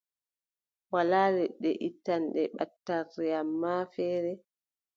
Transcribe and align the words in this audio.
Walaa 0.93 1.29
leɗɗe 1.37 1.69
ittanɗe 1.89 2.41
ɓattarre, 2.57 3.25
ammaa 3.41 3.81
feere, 3.93 4.31